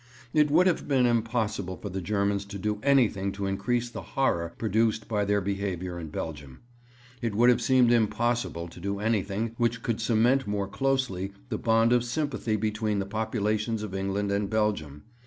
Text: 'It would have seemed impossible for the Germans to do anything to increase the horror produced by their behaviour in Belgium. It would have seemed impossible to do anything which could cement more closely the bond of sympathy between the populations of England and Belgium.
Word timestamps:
'It 0.33 0.49
would 0.49 0.65
have 0.65 0.79
seemed 0.79 1.05
impossible 1.05 1.77
for 1.77 1.89
the 1.89 2.01
Germans 2.01 2.43
to 2.45 2.57
do 2.57 2.79
anything 2.81 3.31
to 3.33 3.45
increase 3.45 3.87
the 3.87 4.01
horror 4.01 4.51
produced 4.57 5.07
by 5.07 5.23
their 5.23 5.41
behaviour 5.41 5.99
in 5.99 6.07
Belgium. 6.07 6.61
It 7.21 7.35
would 7.35 7.49
have 7.51 7.61
seemed 7.61 7.91
impossible 7.91 8.67
to 8.67 8.79
do 8.79 8.99
anything 8.99 9.53
which 9.59 9.83
could 9.83 10.01
cement 10.01 10.47
more 10.47 10.67
closely 10.67 11.33
the 11.49 11.59
bond 11.59 11.93
of 11.93 12.03
sympathy 12.03 12.55
between 12.55 12.97
the 12.97 13.05
populations 13.05 13.83
of 13.83 13.93
England 13.93 14.31
and 14.31 14.49
Belgium. 14.49 15.03